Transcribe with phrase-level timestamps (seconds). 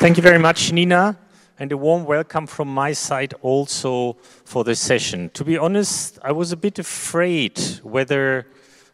[0.00, 1.14] Thank you very much, Nina,
[1.58, 4.14] and a warm welcome from my side also
[4.46, 5.28] for this session.
[5.34, 8.46] To be honest, I was a bit afraid whether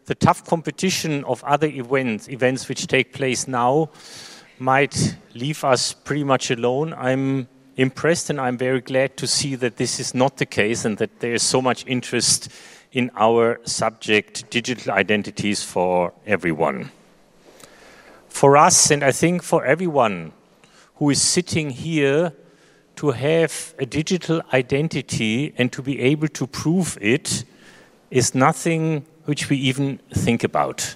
[0.06, 3.90] the tough competition of other events, events which take place now,
[4.58, 6.92] might leave us pretty much alone.
[6.94, 10.98] I'm impressed and I'm very glad to see that this is not the case and
[10.98, 12.48] that there is so much interest
[12.90, 16.90] in our subject, digital identities for everyone.
[18.28, 20.32] For us, and I think for everyone
[20.96, 22.32] who is sitting here,
[22.96, 27.44] to have a digital identity and to be able to prove it
[28.10, 30.94] is nothing which we even think about.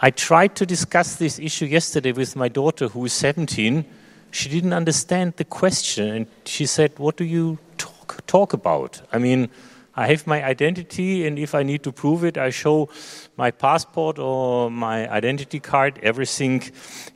[0.00, 3.84] I tried to discuss this issue yesterday with my daughter, who is 17.
[4.30, 9.00] She didn't understand the question, and she said, What do you talk, talk about?
[9.12, 9.48] I mean,
[9.96, 12.88] I have my identity, and if I need to prove it, I show
[13.36, 16.00] my passport or my identity card.
[16.02, 16.62] Everything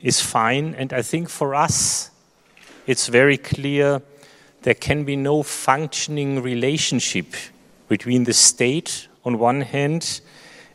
[0.01, 0.75] is fine.
[0.75, 2.09] And I think for us,
[2.87, 4.01] it's very clear
[4.61, 7.27] there can be no functioning relationship
[7.89, 10.21] between the state on one hand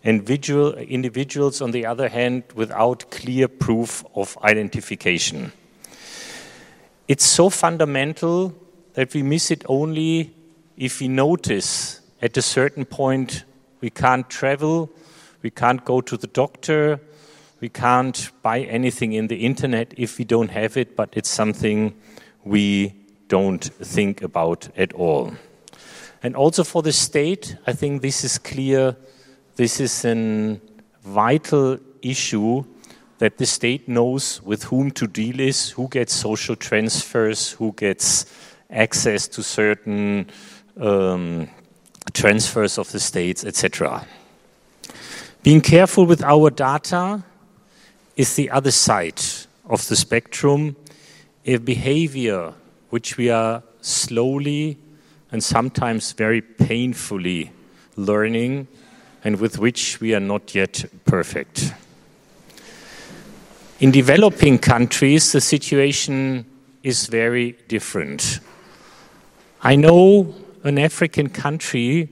[0.04, 5.50] individual, individuals, on the other hand, without clear proof of identification.
[7.08, 8.54] It's so fundamental
[8.92, 10.34] that we miss it only
[10.76, 13.44] if we notice at a certain point
[13.80, 14.90] we can't travel,
[15.42, 17.00] we can't go to the doctor,
[17.60, 21.94] we can't buy anything in the internet if we don't have it, but it's something
[22.44, 22.94] we
[23.28, 25.32] don't think about at all.
[26.22, 28.96] And also for the state, I think this is clear
[29.56, 30.60] this is a
[31.02, 32.64] vital issue
[33.18, 38.26] that the state knows with whom to deal is, who gets social transfers, who gets
[38.70, 40.26] access to certain
[40.80, 41.48] um,
[42.12, 44.06] transfers of the states, etc.
[45.42, 47.22] Being careful with our data
[48.16, 49.20] is the other side
[49.68, 50.76] of the spectrum,
[51.44, 52.54] a behavior
[52.90, 54.78] which we are slowly
[55.30, 57.50] and sometimes very painfully
[57.96, 58.68] learning
[59.24, 61.72] and with which we are not yet perfect.
[63.80, 66.46] In developing countries, the situation
[66.82, 68.40] is very different.
[69.62, 70.34] I know
[70.64, 72.08] an African country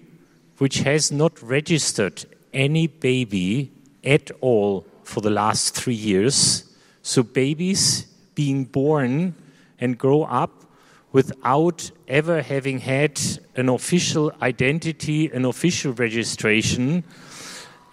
[0.59, 3.73] which has not registered any baby
[4.05, 6.65] at all for the last three years.
[7.03, 9.35] So, babies being born
[9.81, 10.65] and grow up
[11.13, 13.21] without ever having had
[13.57, 17.05] an official identity, an official registration,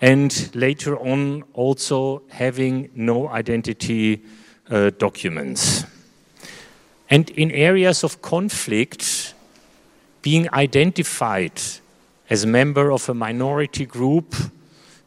[0.01, 4.21] and later on also having no identity
[4.69, 5.85] uh, documents.
[7.09, 9.33] And in areas of conflict,
[10.21, 11.61] being identified
[12.29, 14.35] as a member of a minority group,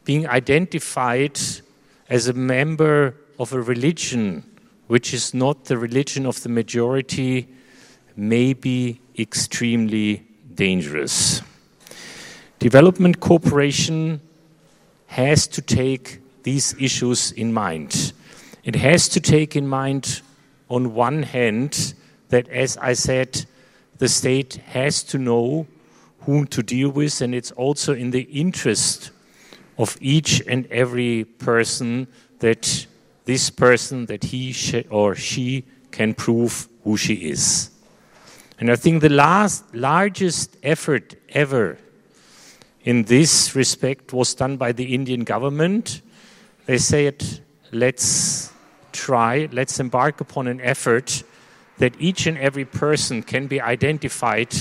[0.04, 1.38] being identified
[2.08, 4.44] as a member of a religion
[4.88, 7.48] which is not the religion of the majority
[8.16, 10.22] may be extremely
[10.54, 11.40] dangerous.
[12.58, 14.20] Development cooperation
[15.06, 18.12] has to take these issues in mind.
[18.64, 20.20] It has to take in mind,
[20.68, 21.94] on one hand,
[22.28, 23.46] that, as I said,
[24.02, 25.64] the state has to know
[26.22, 29.12] whom to deal with, and it's also in the interest
[29.78, 32.08] of each and every person
[32.40, 32.84] that
[33.26, 34.52] this person, that he
[34.90, 37.70] or she can prove who she is.
[38.58, 41.78] And I think the last largest effort ever
[42.82, 46.02] in this respect was done by the Indian government.
[46.66, 47.22] They said,
[47.70, 48.52] let's
[48.90, 51.22] try, let's embark upon an effort
[51.78, 54.54] that each and every person can be identified.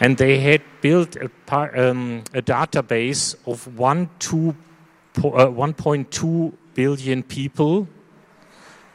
[0.00, 4.54] And they had built a, um, a database of 1.2
[5.24, 7.88] uh, billion people.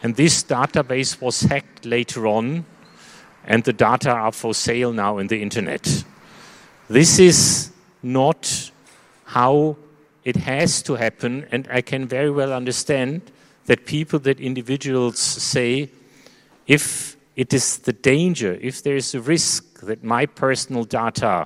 [0.03, 2.65] And this database was hacked later on
[3.45, 6.03] and the data are for sale now in the internet.
[6.87, 7.71] This is
[8.03, 8.71] not
[9.25, 9.77] how
[10.23, 13.21] it has to happen, and I can very well understand
[13.65, 15.89] that people, that individuals say,
[16.71, 21.45] if it is the danger, if there is a risk that my personal data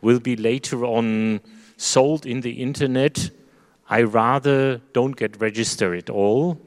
[0.00, 1.40] will be later on
[1.76, 3.30] sold in the internet,
[3.90, 6.58] I rather don't get registered at all.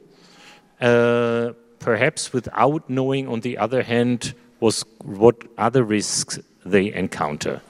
[0.80, 7.60] Uh, perhaps without knowing, on the other hand, was what other risks they encounter.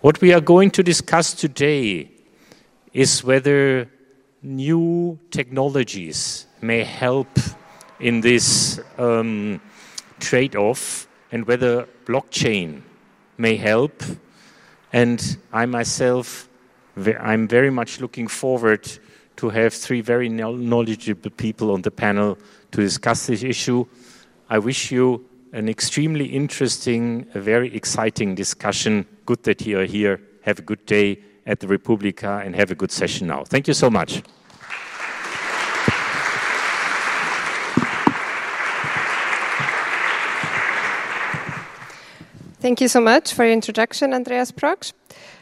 [0.00, 2.10] What we are going to discuss today
[2.94, 3.90] is whether
[4.42, 7.28] new technologies may help
[8.00, 9.60] in this um,
[10.18, 12.82] trade off and whether blockchain
[13.38, 14.02] may help.
[14.92, 16.48] And I myself,
[17.20, 18.88] I'm very much looking forward
[19.36, 22.36] to have three very knowledgeable people on the panel
[22.72, 23.86] to discuss this issue.
[24.48, 29.06] I wish you an extremely interesting, a very exciting discussion.
[29.26, 30.20] Good that you are here.
[30.42, 33.44] Have a good day at the Republica and have a good session now.
[33.44, 34.22] Thank you so much.
[42.60, 44.92] Thank you so much for your introduction, Andreas Proksch.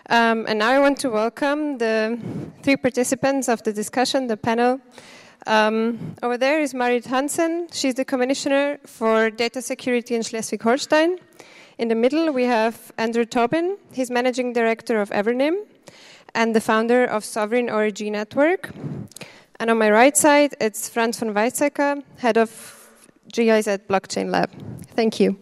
[0.09, 2.17] Um, and now I want to welcome the
[2.63, 4.81] three participants of the discussion, the panel.
[5.45, 7.67] Um, over there is Marit Hansen.
[7.73, 11.19] She's the commissioner for data security in Schleswig-Holstein.
[11.79, 13.79] In the middle, we have Andrew Tobin.
[13.93, 15.67] He's managing director of Evernym
[16.37, 18.71] and the founder of Sovrin Origin Network.
[19.59, 22.49] And on my right side, it's Franz von Weizsäcker, head of
[23.33, 24.53] GIZ Blockchain Lab.
[24.95, 25.37] Thank you.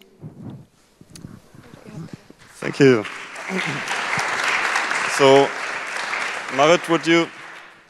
[2.59, 3.03] Thank you.
[5.17, 5.47] So,
[6.55, 7.29] Marit, would you,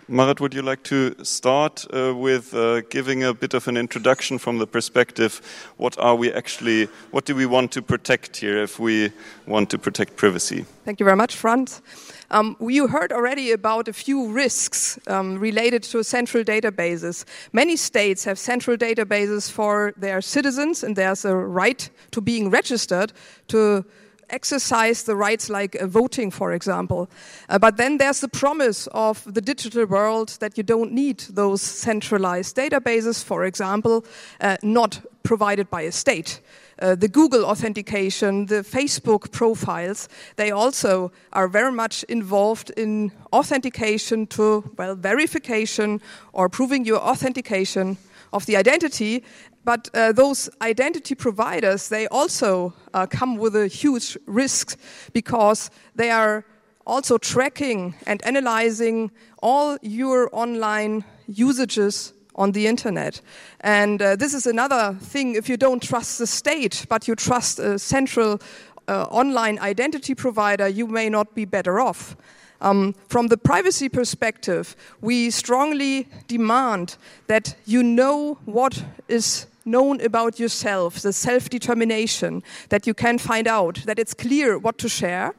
[0.10, 4.38] Marit, would you like to start uh, with uh, giving a bit of an introduction
[4.38, 5.42] from the perspective,
[5.78, 9.10] what are we actually, what do we want to protect here if we
[9.46, 10.66] want to protect privacy?
[10.84, 11.82] Thank you very much, Franz.
[12.30, 17.24] Um, you heard already about a few risks um, related to central databases.
[17.54, 23.14] Many states have central databases for their citizens, and there's a right to being registered
[23.48, 23.86] to
[24.30, 27.10] exercise the rights like uh, voting, for example.
[27.50, 31.62] Uh, but then there's the promise of the digital world that you don't need those
[31.62, 34.06] centralized databases, for example,
[34.42, 36.42] uh, not provided by a state.
[36.80, 44.28] Uh, the Google authentication, the Facebook profiles, they also are very much involved in authentication
[44.28, 46.00] to, well, verification
[46.34, 47.98] or proving your authentication
[48.32, 49.24] of the identity
[49.68, 54.80] but uh, those identity providers, they also uh, come with a huge risk
[55.12, 56.46] because they are
[56.86, 59.12] also tracking and analyzing
[59.44, 63.20] all your online usages on the internet.
[63.60, 67.60] And uh, this is another thing if you don't trust the state, but you trust
[67.60, 68.40] a central
[68.88, 72.16] uh, online identity provider, you may not be better off.
[72.62, 76.96] Um, from the privacy perspective, we strongly demand
[77.28, 83.48] that you know what is known about yourself, the self determination that you can find
[83.48, 85.36] out, that it's clear what to share,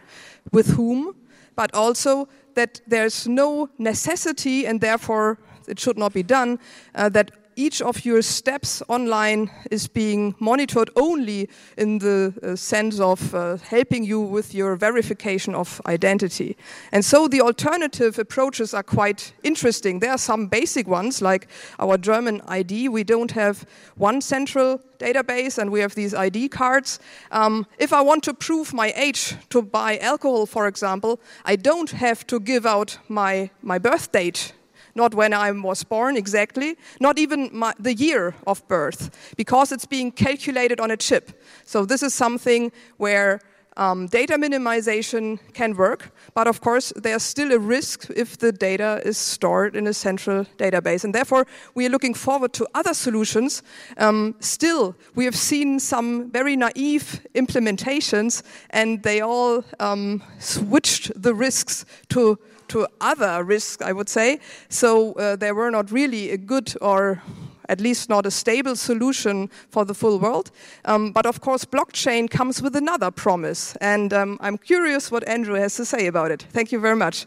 [0.53, 1.17] with whom,
[1.57, 6.59] but also that there's no necessity and therefore it should not be done,
[6.95, 13.01] uh, that each of your steps online is being monitored only in the uh, sense
[13.01, 16.57] of uh, helping you with your verification of identity.
[16.93, 19.99] And so the alternative approaches are quite interesting.
[19.99, 21.49] There are some basic ones, like
[21.81, 22.89] our German ID.
[22.91, 23.67] We don't have
[23.97, 27.01] one central database and we have these ID cards.
[27.33, 31.91] Um, if I want to prove my age to buy alcohol, for example, I don't
[31.91, 34.53] have to give out my, my birth date
[34.99, 39.87] not when I was born exactly, not even my, the year of birth, because it's
[39.87, 41.41] being calculated on a chip.
[41.65, 43.41] So this is something where
[43.79, 49.01] um, data minimization can work, but of course there's still a risk if the data
[49.05, 51.05] is stored in a central database.
[51.05, 51.47] And therefore,
[51.77, 53.63] we are looking forward to other solutions.
[53.97, 61.33] Um, still, we have seen some very naive implementations, and they all um, switched the
[61.33, 64.41] risks to to other risks, I would say.
[64.69, 67.23] So uh, there were not really a good or
[67.69, 70.51] at least not a stable solution for the full world.
[70.85, 73.77] Um, but of course, blockchain comes with another promise.
[73.81, 76.47] And um, I'm curious what Andrew has to say about it.
[76.51, 77.27] Thank you very much.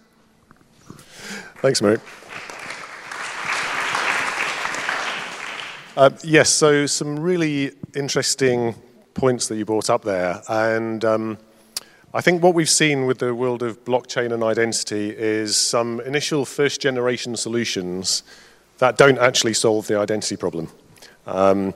[1.62, 2.00] Thanks, Mary.
[5.96, 8.74] Uh, yes, so some really interesting
[9.14, 10.42] points that you brought up there.
[10.48, 11.38] And um,
[12.14, 16.44] I think what we've seen with the world of blockchain and identity is some initial
[16.44, 18.24] first generation solutions
[18.80, 20.68] that don't actually solve the identity problem.
[21.26, 21.74] Um,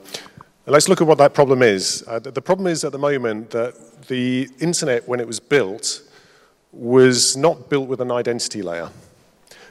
[0.65, 2.03] let's look at what that problem is.
[2.05, 6.01] Uh, the problem is at the moment that the internet, when it was built,
[6.73, 8.89] was not built with an identity layer.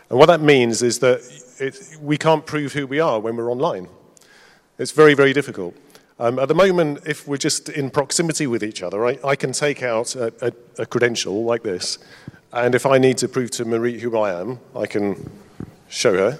[0.09, 1.21] And what that means is that
[1.61, 3.87] it, we can't prove who we are when we're online.
[4.79, 5.77] It's very, very difficult.
[6.19, 9.53] Um, at the moment, if we're just in proximity with each other, I, I can
[9.53, 11.99] take out a, a, a, credential like this,
[12.53, 15.29] and if I need to prove to Marie who I am, I can
[15.89, 16.39] show her.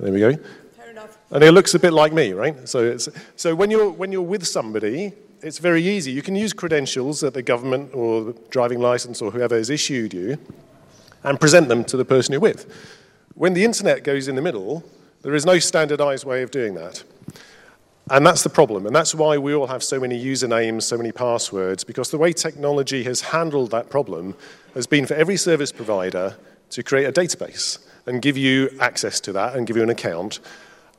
[0.00, 0.32] There we go.
[0.76, 1.16] Fair enough.
[1.30, 2.68] And it looks a bit like me, right?
[2.68, 2.96] So,
[3.36, 6.10] so when, you're, when you're with somebody, it's very easy.
[6.10, 10.12] You can use credentials that the government or the driving license or whoever has issued
[10.12, 10.38] you
[11.22, 12.66] and present them to the person you're with.
[13.34, 14.82] When the internet goes in the middle,
[15.22, 17.04] there is no standardized way of doing that.
[18.10, 18.86] And that's the problem.
[18.86, 22.32] And that's why we all have so many usernames, so many passwords, because the way
[22.32, 24.34] technology has handled that problem
[24.74, 26.36] has been for every service provider
[26.70, 30.40] to create a database and give you access to that and give you an account.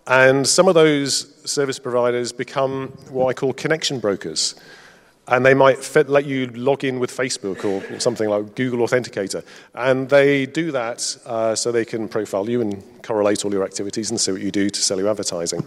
[0.07, 4.55] And some of those service providers become what I call connection brokers.
[5.27, 9.43] And they might fit, let you log in with Facebook or something like Google Authenticator.
[9.73, 14.11] And they do that uh, so they can profile you and correlate all your activities
[14.11, 15.63] and see what you do to sell you advertising.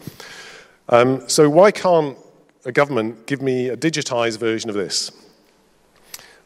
[0.91, 2.17] Um, so, why can't
[2.65, 5.11] a government give me a digitized version of this?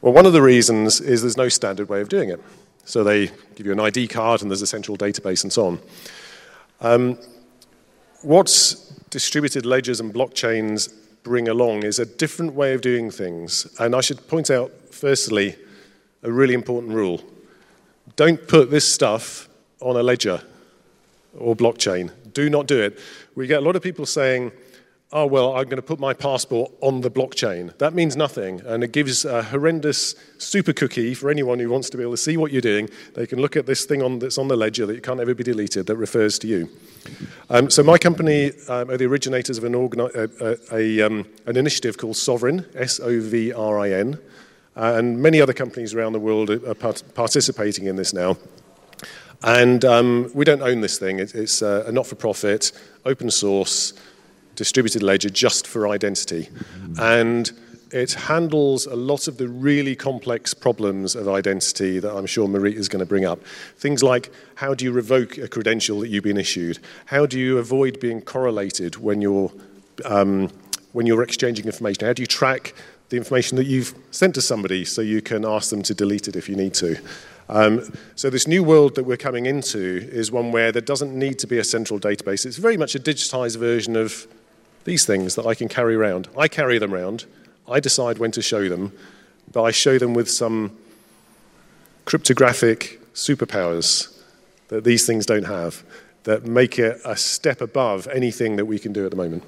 [0.01, 2.41] Well, one of the reasons is there's no standard way of doing it.
[2.85, 5.81] So, they give you an ID card and there's a central database and so on.
[6.81, 7.19] Um,
[8.23, 8.75] what
[9.11, 13.67] distributed ledgers and blockchains bring along is a different way of doing things.
[13.79, 15.57] And I should point out, firstly,
[16.23, 17.21] a really important rule.
[18.17, 19.49] Don't put this stuff
[19.81, 20.43] on a ledger
[21.39, 22.11] or blockchain.
[22.33, 22.99] Do not do it.
[23.35, 24.53] We get a lot of people saying,
[25.13, 27.77] oh, well, I'm going to put my passport on the blockchain.
[27.79, 28.63] That means nothing.
[28.65, 32.19] And it gives a horrendous super cookie for anyone who wants to be able to
[32.19, 32.89] see what you're doing.
[33.15, 35.45] They can look at this thing on, that's on the ledger that can't ever be
[35.45, 36.71] deleted that refers to you.
[37.51, 41.57] Um, so, my company um, are the originators of an, organi- a, a, um, an
[41.57, 44.19] initiative called Sovrin, S O V R I N.
[44.75, 48.37] Uh, and many other companies around the world are part- participating in this now.
[49.45, 52.73] And um, we don't own this thing, it, it's uh, a not for profit,
[53.05, 53.93] open source
[54.55, 56.49] distributed ledger just for identity.
[56.99, 57.51] And
[57.91, 62.75] it handles a lot of the really complex problems of identity that I'm sure Marie
[62.75, 63.45] is going to bring up.
[63.77, 66.79] Things like how do you revoke a credential that you've been issued?
[67.07, 69.53] How do you avoid being correlated when you're,
[70.05, 70.51] um,
[70.93, 72.07] when you're exchanging information?
[72.07, 72.75] How do you track
[73.11, 76.37] the information that you've sent to somebody so you can ask them to delete it
[76.37, 76.97] if you need to?
[77.49, 81.39] Um, so, this new world that we're coming into is one where there doesn't need
[81.41, 82.47] to be a central database.
[82.47, 84.27] It's very much a digitized version of
[84.85, 86.29] these things that I can carry around.
[86.37, 87.27] I carry them around.
[87.69, 88.93] I decide when to show them,
[89.53, 90.77] but I show them with some
[92.05, 94.19] cryptographic superpowers
[94.69, 95.85] that these things don't have
[96.25, 99.43] that make it a step above anything that we can do at the moment.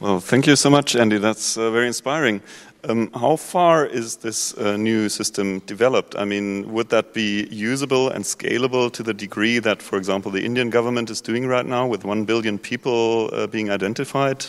[0.00, 1.18] Well, thank you so much, Andy.
[1.18, 2.42] That's uh, very inspiring.
[2.88, 6.14] Um, how far is this uh, new system developed?
[6.16, 10.44] I mean, would that be usable and scalable to the degree that, for example, the
[10.44, 14.46] Indian government is doing right now with 1 billion people uh, being identified?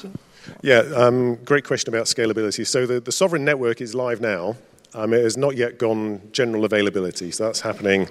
[0.62, 2.66] Yeah, um, great question about scalability.
[2.68, 4.56] So the, the Sovrin network is live now.
[4.94, 8.08] Um, it has not yet gone general availability, so that's happening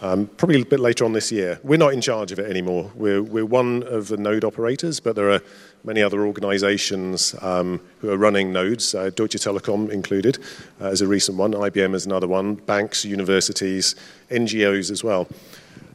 [0.00, 1.58] um, probably a bit later on this year.
[1.62, 2.90] We're not in charge of it anymore.
[2.94, 5.40] We're, we're one of the node operators, but there are
[5.84, 10.38] many other organizations um, who are running nodes, uh, Deutsche Telekom included
[10.80, 13.94] uh, as a recent one, IBM is another one, banks, universities,
[14.30, 15.26] NGOs as well.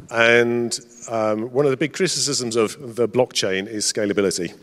[0.09, 0.77] And
[1.09, 4.53] um, one of the big criticisms of the blockchain is scalability,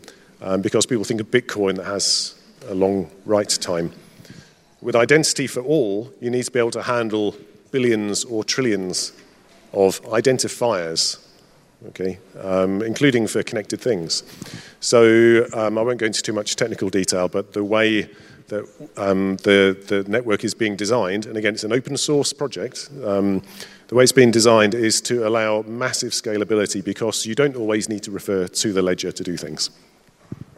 [0.41, 2.35] um, because people think of Bitcoin that has
[2.67, 3.91] a long write time.
[4.81, 7.35] With identity for all, you need to be able to handle
[7.71, 9.13] billions or trillions
[9.73, 11.17] of identifiers
[11.87, 14.23] okay, um, including for connected things.
[14.79, 18.09] So um, I won't go into too much technical detail, but the way
[18.47, 22.89] that um, the, the network is being designed, and again, it's an open source project,
[23.05, 23.41] um,
[23.87, 28.03] the way it's being designed is to allow massive scalability because you don't always need
[28.03, 29.69] to refer to the ledger to do things.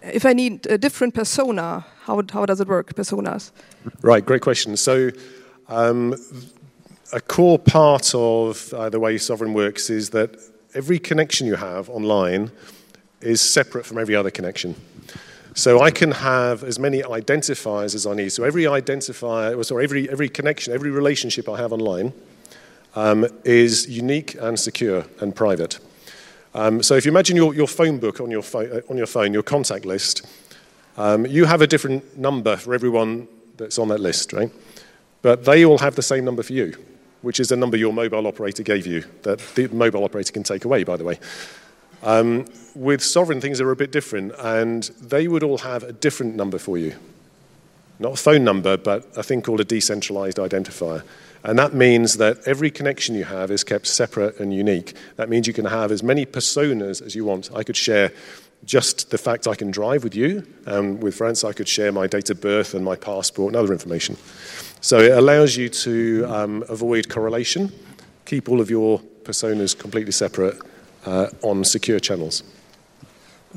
[0.02, 3.52] If I need a different persona, how, how does it work, personas?
[4.02, 4.76] Right, great question.
[4.76, 5.12] So
[5.70, 6.16] um,
[7.14, 10.36] a core part of uh, the way Sovrin works is that
[10.74, 12.52] every connection you have online
[13.22, 14.76] is separate from every other connection.
[15.54, 18.32] So I can have as many identifiers as I need.
[18.32, 22.14] So every identifier, sorry, every, every connection, every relationship I have online
[22.96, 25.78] um, is unique and secure and private.
[26.56, 28.44] Um, so if you imagine your, your phone book on your,
[28.90, 30.26] on your phone, your contact list,
[30.98, 33.28] um, you have a different number for everyone
[33.58, 34.52] that's on that list, right?
[35.22, 36.74] But they all have the same number for you
[37.24, 40.66] which is a number your mobile operator gave you, that the mobile operator can take
[40.66, 41.20] away, by the way.
[42.04, 46.36] Um, with Sovrin, things are a bit different, and they would all have a different
[46.36, 46.96] number for you.
[47.98, 51.04] Not a phone number, but a thing called a decentralized identifier.
[51.44, 54.94] And that means that every connection you have is kept separate and unique.
[55.16, 57.50] That means you can have as many personas as you want.
[57.56, 58.12] I could share
[58.66, 62.08] just the fact I can drive with you, and with Franz, I could share my
[62.08, 64.18] date of birth and my passport and other information.
[64.84, 67.72] So it allows you to um, avoid correlation,
[68.26, 70.58] keep all of your personas completely separate
[71.06, 72.44] uh, on secure channels.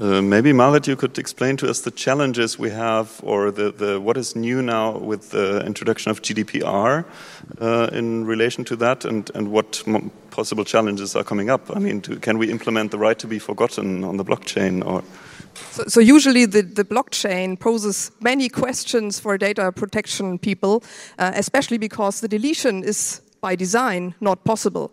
[0.00, 4.00] Uh, maybe Marit, you could explain to us the challenges we have, or the, the
[4.00, 7.04] what is new now with the introduction of GDPR
[7.60, 9.82] uh, in relation to that, and, and what
[10.30, 11.74] possible challenges are coming up.
[11.74, 15.02] I mean, to, can we implement the right to be forgotten on the blockchain, or?
[15.70, 20.82] So, so, usually the, the blockchain poses many questions for data protection people,
[21.18, 24.90] uh, especially because the deletion is by design not possible.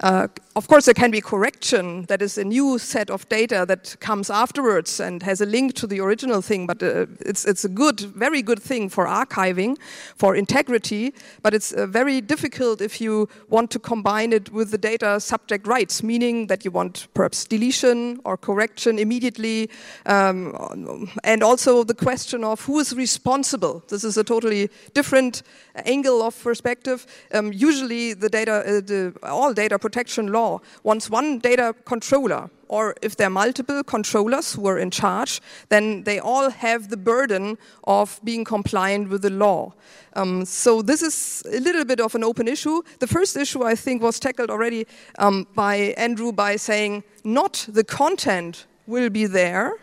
[0.00, 3.96] Uh, of course, there can be correction, that is a new set of data that
[4.00, 7.68] comes afterwards and has a link to the original thing, but uh, it's, it's a
[7.68, 9.76] good, very good thing for archiving,
[10.16, 14.78] for integrity, but it's uh, very difficult if you want to combine it with the
[14.78, 19.68] data subject rights, meaning that you want perhaps deletion or correction immediately,
[20.06, 23.82] um, and also the question of who is responsible.
[23.88, 25.42] This is a totally different
[25.84, 27.06] angle of perspective.
[27.32, 32.94] Um, usually, the data, uh, the, all data protection law wants one data controller, or
[33.02, 37.58] if there are multiple controllers who are in charge, then they all have the burden
[37.84, 39.72] of being compliant with the law.
[40.14, 42.82] Um, so this is a little bit of an open issue.
[43.00, 44.86] The first issue I think was tackled already
[45.18, 49.74] um, by Andrew by saying not the content will be there.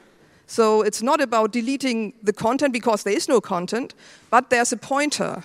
[0.47, 3.93] So it's not about deleting the content because there is no content,
[4.29, 5.43] but there's a pointer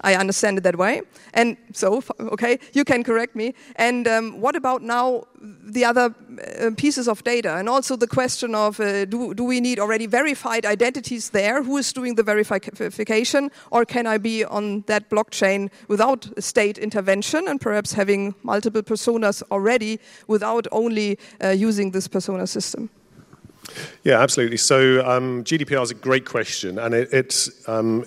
[0.00, 1.02] I understand it that way.
[1.34, 3.54] And so, okay, you can correct me.
[3.76, 6.14] And um, what about now the other
[6.60, 7.56] uh, pieces of data?
[7.56, 11.62] And also the question of uh, do, do we need already verified identities there?
[11.62, 13.50] Who is doing the verification?
[13.70, 19.42] Or can I be on that blockchain without state intervention and perhaps having multiple personas
[19.50, 22.90] already without only uh, using this persona system?
[24.04, 24.58] Yeah, absolutely.
[24.58, 28.04] So um, GDPR is a great question, and it, it's um,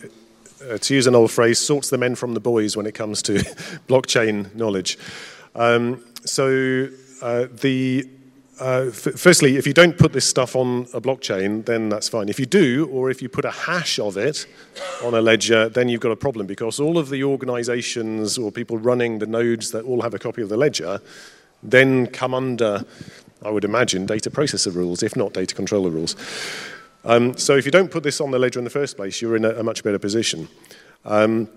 [0.68, 3.22] uh, to use an old phrase, sorts the men from the boys when it comes
[3.24, 3.34] to
[3.88, 4.98] blockchain knowledge.
[5.56, 6.90] Um, so,
[7.22, 8.10] uh, the
[8.60, 12.28] uh, firstly, if you don't put this stuff on a blockchain, then that's fine.
[12.28, 14.46] If you do, or if you put a hash of it
[15.02, 18.78] on a ledger, then you've got a problem because all of the organizations or people
[18.78, 21.00] running the nodes that all have a copy of the ledger
[21.64, 22.86] then come under,
[23.44, 26.16] I would imagine, data processor rules, if not data controller rules.
[27.06, 29.36] Um, so if you don't put this on the ledger in the first place, you're
[29.36, 30.48] in a, a much better position.
[31.06, 31.50] Um,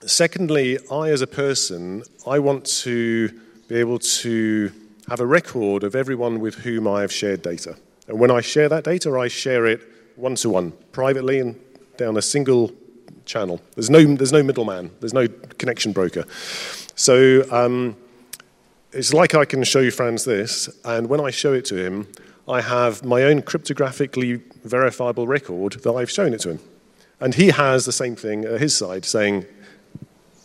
[0.00, 3.28] secondly, I as a person, I want to
[3.68, 4.72] be able to
[5.08, 7.76] have a record of everyone with whom I have shared data.
[8.08, 9.80] And when I share that data, I share it
[10.16, 11.58] one to one, privately and
[11.96, 12.72] down a single
[13.24, 13.60] channel.
[13.74, 16.24] There's no, there's no middleman, there's no connection broker.
[16.96, 17.96] So um,
[18.92, 22.08] it's like I can show you Franz this, and when I show it to him,
[22.50, 26.60] I have my own cryptographically verifiable record that I've shown it to him.
[27.20, 29.46] And he has the same thing at his side, saying,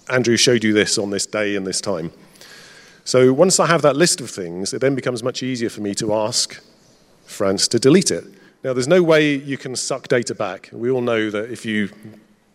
[0.09, 2.11] Andrew showed you this on this day and this time.
[3.05, 5.95] So once I have that list of things, it then becomes much easier for me
[5.95, 6.61] to ask
[7.25, 8.23] Franz to delete it.
[8.63, 10.69] Now, there's no way you can suck data back.
[10.71, 11.89] We all know that if you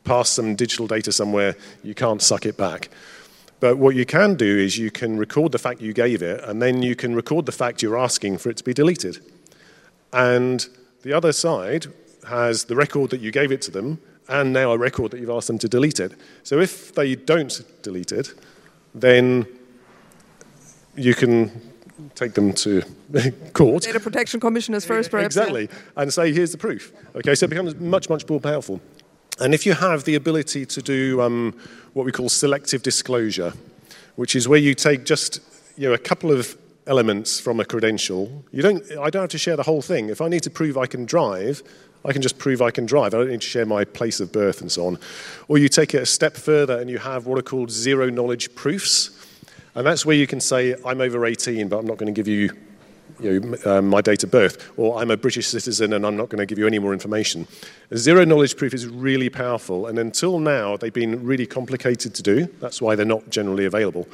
[0.05, 2.89] pass some digital data somewhere, you can't suck it back.
[3.59, 6.63] But what you can do is you can record the fact you gave it, and
[6.63, 9.19] then you can record the fact you're asking for it to be deleted.
[10.13, 10.67] And
[11.03, 11.87] the other side
[12.29, 15.31] has the record that you gave it to them, and now a record that you've
[15.31, 16.13] asked them to delete it.
[16.43, 18.35] So if they don't delete it,
[18.95, 19.47] then
[20.97, 21.51] you can
[22.15, 22.83] take them to
[23.53, 23.85] court.
[23.85, 25.37] Data Protection Commissioners first, perhaps.
[25.37, 26.93] Exactly, and say, here's the proof.
[27.15, 28.81] Okay, so it becomes much, much more powerful.
[29.39, 31.59] And if you have the ability to do um,
[31.95, 33.55] what we call selective disclosure,
[34.17, 35.41] which is where you take just
[35.77, 36.57] you know, a couple of
[36.91, 40.09] elements from a credential, you don't, I don't have to share the whole thing.
[40.09, 41.63] If I need to prove I can drive,
[42.05, 43.15] I can just prove I can drive.
[43.15, 44.99] I don't need to share my place of birth and so on.
[45.47, 48.53] Or you take it a step further and you have what are called zero knowledge
[48.57, 49.11] proofs.
[49.77, 52.27] And that's where you can say, I'm over 18, but I'm not going to give
[52.27, 52.51] you
[53.21, 56.29] you know, um, my date of birth, or I'm a British citizen and I'm not
[56.29, 57.47] going to give you any more information.
[57.95, 62.47] Zero knowledge proof is really powerful, and until now, they've been really complicated to do.
[62.61, 64.09] That's why they're not generally available.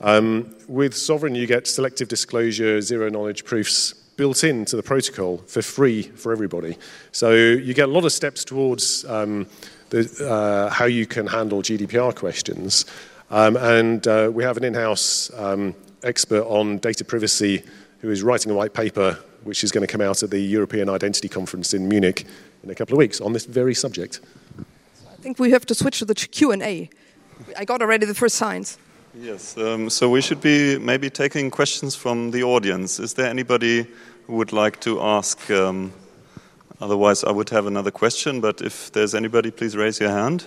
[0.00, 5.62] Um, with Sovrin, you get selective disclosure, zero knowledge proofs built into the protocol for
[5.62, 6.76] free for everybody.
[7.12, 9.46] So you get a lot of steps towards um,
[9.90, 12.84] the, uh, how you can handle GDPR questions.
[13.30, 17.62] Um, and uh, we have an in house um, expert on data privacy
[18.00, 20.88] who is writing a white paper which is going to come out at the European
[20.88, 22.26] Identity Conference in Munich
[22.62, 24.20] in a couple of weeks on this very subject.
[25.10, 26.90] I think we have to switch to the Q&A.
[27.56, 28.78] I got already the first signs.
[29.14, 33.00] Yes, um, so we should be maybe taking questions from the audience.
[33.00, 33.86] Is there anybody
[34.26, 35.50] who would like to ask?
[35.50, 35.94] Um,
[36.78, 40.44] otherwise, I would have another question, but if there's anybody, please raise your hand.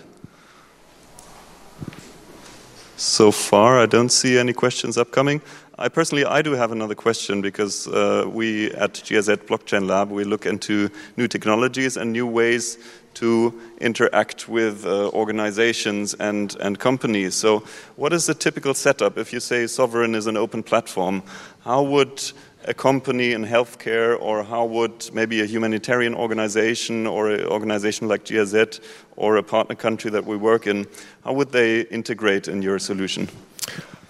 [2.98, 5.42] So far, I don't see any questions upcoming.
[5.82, 10.24] I personally, I do have another question because uh, we at GIZ Blockchain Lab we
[10.24, 12.78] look into new technologies and new ways
[13.16, 17.34] to interact with uh, organizations and, and companies.
[17.34, 17.64] So,
[17.96, 19.18] what is the typical setup?
[19.18, 21.24] If you say Sovrin is an open platform,
[21.62, 22.32] how would
[22.66, 28.24] a company in healthcare, or how would maybe a humanitarian organization or an organization like
[28.26, 28.80] GIZ
[29.16, 30.86] or a partner country that we work in,
[31.24, 33.28] how would they integrate in your solution?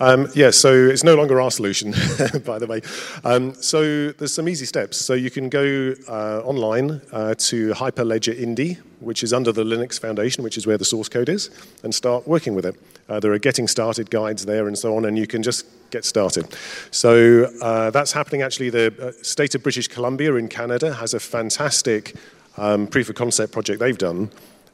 [0.02, 1.92] Um, yeah, so it's no longer our solution,
[2.44, 2.82] by the way.
[3.24, 4.98] Um, so there's some easy steps.
[4.98, 10.00] So you can go uh, online uh, to Hyperledger Indy, which is under the Linux
[10.00, 11.52] Foundation, which is where the source code is,
[11.84, 12.76] and start working with it.
[13.10, 16.04] Uh, there are getting started guides there and so on, and you can just get
[16.04, 16.48] started.
[16.90, 18.72] So uh, that's happening actually.
[18.72, 22.16] The uh, state of British Columbia in Canada has a fantastic
[22.58, 24.32] um, proof of concept project they've done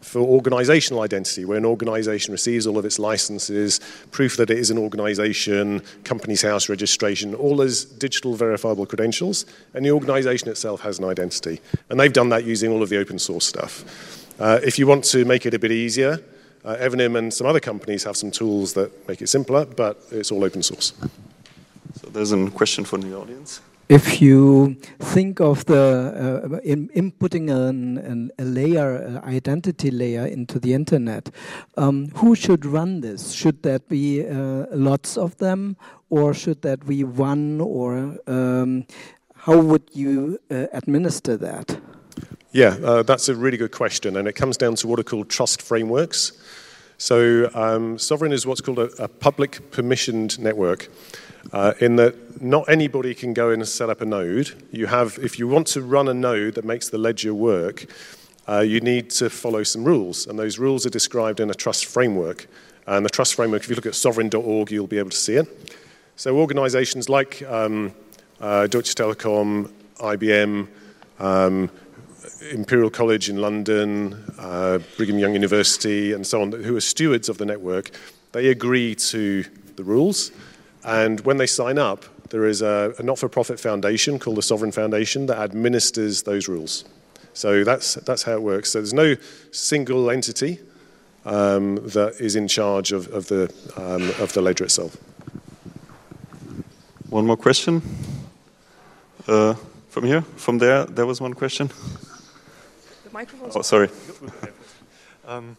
[0.07, 3.79] for organizational identity, where an organization receives all of its licenses,
[4.11, 9.85] proof that it is an organization, company's house registration, all as digital verifiable credentials, and
[9.85, 11.59] the organization itself has an identity.
[11.89, 13.83] And they've done that using all of the open source stuff.
[14.39, 16.19] Uh, if you want to make it a bit easier,
[16.63, 20.31] uh, Evernym and some other companies have some tools that make it simpler, but it's
[20.31, 20.93] all open source.
[22.01, 27.49] So there's a question from the audience if you think of the uh, in, inputting
[27.49, 31.29] an, an, a layer, an identity layer into the internet,
[31.77, 33.31] um, who should run this?
[33.31, 35.77] Should that be uh, lots of them,
[36.09, 37.61] or should that be one?
[37.61, 38.85] Or um,
[39.35, 41.79] how would you uh, administer that?
[42.51, 45.29] Yeah, uh, that's a really good question, and it comes down to what are called
[45.29, 46.31] trust frameworks.
[46.97, 50.89] So, um, Sovrin is what's called a, a public permissioned network
[51.53, 54.51] uh, in that not anybody can go in and set up a node.
[54.71, 57.85] You have, if you want to run a node that makes the ledger work,
[58.47, 61.85] uh, you need to follow some rules, and those rules are described in a trust
[61.85, 62.47] framework.
[62.85, 65.75] And the trust framework, if you look at sovrin.org, you'll be able to see it.
[66.15, 67.93] So organizations like um,
[68.39, 70.67] uh, Deutsche Telekom, IBM,
[71.19, 71.69] um,
[72.41, 77.37] Imperial College in London, uh, Brigham Young University, and so on, who are stewards of
[77.37, 77.91] the network,
[78.31, 79.43] they agree to
[79.75, 80.31] the rules.
[80.83, 84.41] And when they sign up, there is a, a not for profit foundation called the
[84.41, 86.85] Sovrin Foundation that administers those rules.
[87.33, 88.71] So that's, that's how it works.
[88.71, 89.15] So there's no
[89.51, 90.59] single entity
[91.25, 94.97] um, that is in charge of, of, the, um, of the ledger itself.
[97.09, 97.81] One more question?
[99.27, 99.55] Uh,
[99.89, 100.21] from here?
[100.21, 100.85] From there?
[100.85, 101.69] There was one question.
[103.17, 103.51] The microphone.
[103.55, 103.89] Oh, sorry.
[105.27, 105.57] Um,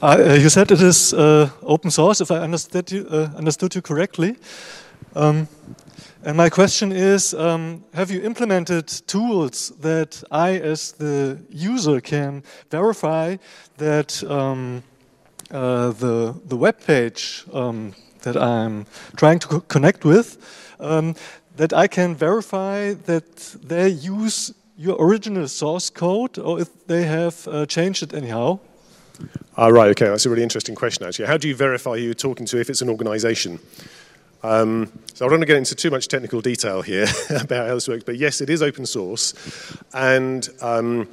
[0.00, 3.82] uh, you said it is uh, open source, if I understood you, uh, understood you
[3.82, 4.36] correctly.
[5.16, 5.48] Um,
[6.24, 12.44] and my question is um, Have you implemented tools that I, as the user, can
[12.70, 13.36] verify
[13.78, 14.84] that um,
[15.50, 20.36] uh, the, the web page um, that I'm trying to co connect with,
[20.78, 21.16] um,
[21.56, 23.36] that I can verify that
[23.68, 28.58] they use your original source code or if they have uh, changed it anyhow?
[29.54, 31.26] Ah, right, okay, that's a really interesting question, actually.
[31.26, 33.58] How do you verify who you're talking to if it's an organization?
[34.42, 37.74] Um, so I don't want to get into too much technical detail here about how
[37.74, 39.34] this works, but yes, it is open source.
[39.92, 41.06] And um,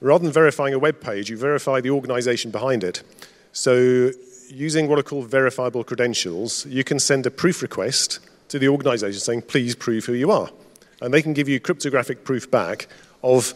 [0.00, 3.04] rather than verifying a web page, you verify the organization behind it.
[3.52, 4.10] So
[4.48, 9.20] using what are called verifiable credentials, you can send a proof request to the organization
[9.20, 10.50] saying, please prove who you are.
[11.00, 12.88] And they can give you cryptographic proof back
[13.22, 13.54] of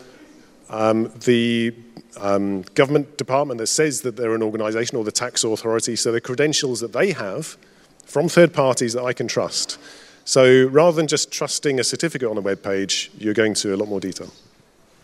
[0.70, 1.74] um, the
[2.20, 6.20] um, government department that says that they're an organization or the tax authority, so the
[6.20, 7.56] credentials that they have
[8.04, 9.78] from third parties that I can trust.
[10.24, 13.76] So rather than just trusting a certificate on a web page, you're going to a
[13.76, 14.32] lot more detail.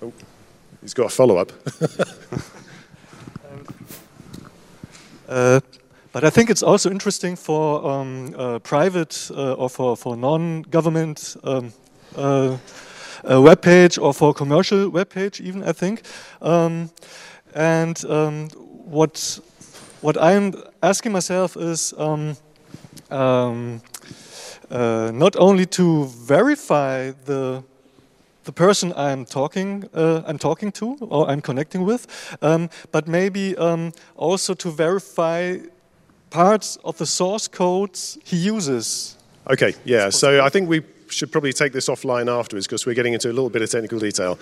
[0.03, 0.13] Oh,
[0.81, 1.53] he's got a follow up.
[5.29, 5.61] uh,
[6.13, 10.63] but I think it's also interesting for um, uh, private uh, or for, for non
[10.63, 11.73] government um,
[12.17, 12.57] uh,
[13.25, 16.03] a web page or for a commercial web page, even I think.
[16.41, 16.91] Um,
[17.55, 19.41] and um, what
[20.01, 22.37] what I'm asking myself is um,
[23.11, 23.81] um,
[24.71, 27.63] uh, not only to verify the
[28.45, 32.07] the person I'm talking uh, I'm talking to or I'm connecting with,
[32.43, 35.59] um, but maybe um, also to verify
[36.31, 39.17] parts of the source codes he uses.
[39.51, 40.11] Okay, yeah.
[40.11, 40.83] So I think we
[41.13, 43.99] should probably take this offline afterwards because we're getting into a little bit of technical
[43.99, 44.39] detail.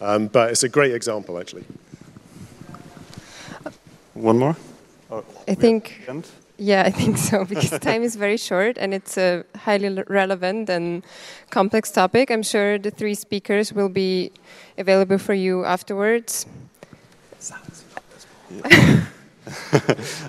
[0.00, 1.64] Um, but it's a great example, actually.
[4.14, 4.56] One more?
[5.10, 6.08] Oh, I think.
[6.56, 11.04] Yeah, I think so because time is very short and it's a highly relevant and
[11.50, 12.30] complex topic.
[12.30, 14.30] I'm sure the three speakers will be
[14.78, 16.46] available for you afterwards.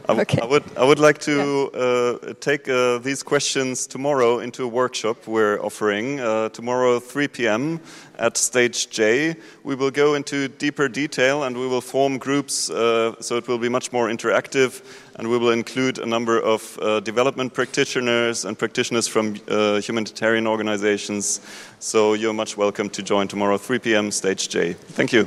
[0.10, 0.40] I, okay.
[0.42, 1.80] I, would, I would like to yeah.
[1.80, 6.20] uh, take uh, these questions tomorrow into a workshop we're offering.
[6.20, 7.80] Uh, tomorrow, 3 p.m.
[8.20, 9.38] at Stage J.
[9.64, 13.58] We will go into deeper detail and we will form groups uh, so it will
[13.58, 14.84] be much more interactive.
[15.16, 20.46] And we will include a number of uh, development practitioners and practitioners from uh, humanitarian
[20.46, 21.40] organizations.
[21.80, 24.12] So you're much welcome to join tomorrow, 3 p.m.
[24.12, 24.74] Stage J.
[24.74, 25.24] Thank you.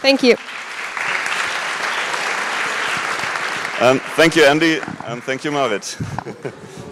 [0.00, 0.36] Thank you.
[3.84, 5.98] Um, thank you, Andy, and thank you, Marit.